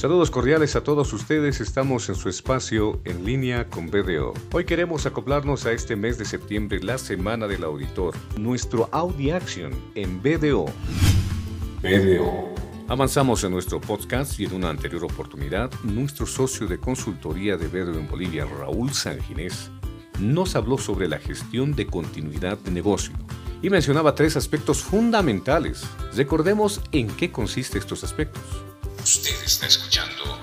[0.00, 4.32] Saludos cordiales a todos ustedes, estamos en su espacio en línea con BDO.
[4.50, 9.70] Hoy queremos acoplarnos a este mes de septiembre, la Semana del Auditor, nuestro Audi Action
[9.96, 10.64] en BDO.
[11.82, 12.54] BDO.
[12.88, 17.98] Avanzamos en nuestro podcast y en una anterior oportunidad, nuestro socio de consultoría de BDO
[17.98, 19.70] en Bolivia, Raúl Sanginés,
[20.18, 23.12] nos habló sobre la gestión de continuidad de negocio
[23.60, 25.84] y mencionaba tres aspectos fundamentales.
[26.16, 28.69] Recordemos en qué consiste estos aspectos.
[29.02, 30.38] Usted está escuchando.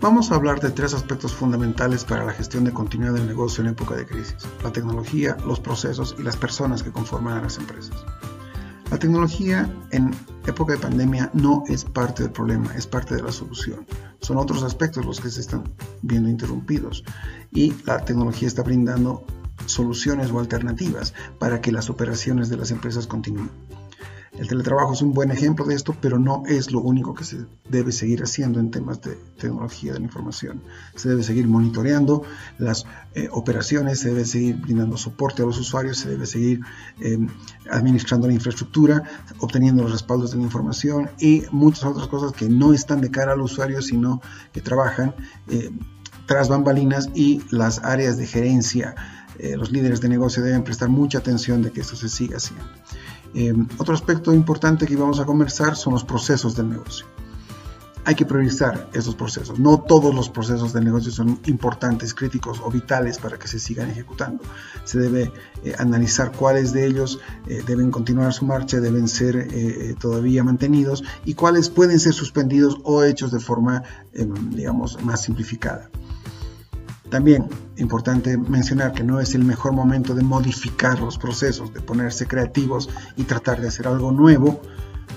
[0.00, 3.70] Vamos a hablar de tres aspectos fundamentales para la gestión de continuidad del negocio en
[3.70, 4.36] época de crisis.
[4.62, 7.96] La tecnología, los procesos y las personas que conforman a las empresas.
[8.90, 10.14] La tecnología en
[10.46, 13.86] época de pandemia no es parte del problema, es parte de la solución.
[14.20, 15.64] Son otros aspectos los que se están
[16.02, 17.04] viendo interrumpidos
[17.52, 19.24] y la tecnología está brindando
[19.66, 23.50] soluciones o alternativas para que las operaciones de las empresas continúen.
[24.38, 27.46] El teletrabajo es un buen ejemplo de esto, pero no es lo único que se
[27.68, 30.62] debe seguir haciendo en temas de tecnología de la información.
[30.94, 32.22] Se debe seguir monitoreando
[32.56, 36.60] las eh, operaciones, se debe seguir brindando soporte a los usuarios, se debe seguir
[37.00, 37.26] em,
[37.68, 39.02] administrando la infraestructura,
[39.40, 43.32] obteniendo los respaldos de la información y muchas otras cosas que no están de cara
[43.32, 45.16] al usuario, sino que trabajan
[45.48, 45.70] eh,
[46.26, 48.94] tras bambalinas y las áreas de gerencia
[49.38, 52.64] eh, los líderes de negocio deben prestar mucha atención de que esto se siga haciendo.
[53.34, 57.06] Eh, otro aspecto importante que vamos a conversar son los procesos del negocio.
[58.04, 59.58] Hay que priorizar esos procesos.
[59.58, 63.90] No todos los procesos del negocio son importantes, críticos o vitales para que se sigan
[63.90, 64.42] ejecutando.
[64.84, 65.30] Se debe
[65.62, 67.20] eh, analizar cuáles de ellos
[67.66, 73.30] deben continuar su marcha, deben ser todavía mantenidos y cuáles pueden ser suspendidos o hechos
[73.30, 73.82] de forma,
[74.12, 75.90] digamos, más simplificada.
[77.10, 82.26] También importante mencionar que no es el mejor momento de modificar los procesos, de ponerse
[82.26, 84.60] creativos y tratar de hacer algo nuevo.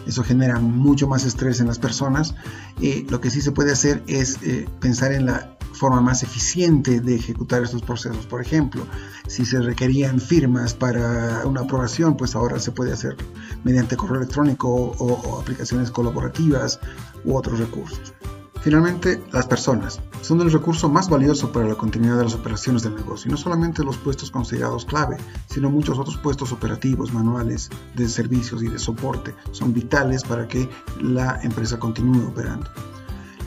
[0.08, 2.34] Eso genera mucho más estrés en las personas.
[2.80, 7.02] Y lo que sí se puede hacer es eh, pensar en la forma más eficiente
[7.02, 8.26] de ejecutar estos procesos.
[8.26, 8.86] Por ejemplo,
[9.28, 13.16] si se requerían firmas para una aprobación, pues ahora se puede hacer
[13.64, 16.80] mediante correo electrónico o aplicaciones colaborativas
[17.26, 18.14] u otros recursos.
[18.62, 22.96] Finalmente, las personas son el recurso más valioso para la continuidad de las operaciones del
[22.96, 25.18] negocio, no solamente los puestos considerados clave,
[25.48, 30.70] sino muchos otros puestos operativos, manuales, de servicios y de soporte son vitales para que
[31.02, 32.70] la empresa continúe operando.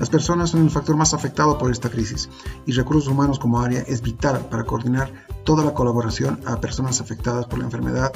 [0.00, 2.28] Las personas son el factor más afectado por esta crisis
[2.66, 5.12] y recursos humanos como área es vital para coordinar
[5.44, 8.12] toda la colaboración a personas afectadas por la enfermedad,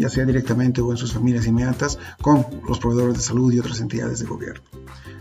[0.00, 3.80] ya sea directamente o en sus familias inmediatas, con los proveedores de salud y otras
[3.80, 4.62] entidades de gobierno.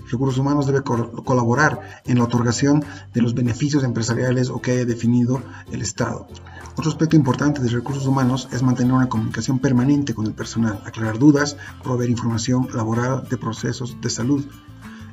[0.09, 5.41] Recursos Humanos debe colaborar en la otorgación de los beneficios empresariales o que haya definido
[5.71, 6.27] el Estado.
[6.75, 11.19] Otro aspecto importante de recursos humanos es mantener una comunicación permanente con el personal, aclarar
[11.19, 14.45] dudas, proveer información laboral de procesos de salud.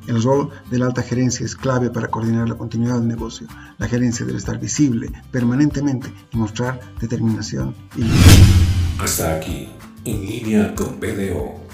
[0.07, 3.49] El rol de la alta gerencia es clave para coordinar la continuidad del negocio.
[3.79, 8.05] La gerencia debe estar visible permanentemente y mostrar determinación y...
[8.99, 9.69] Hasta aquí,
[10.07, 11.66] en línea con BDO